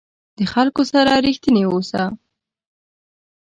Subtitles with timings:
[0.37, 2.03] د خلکو سره رښتینی اوسه.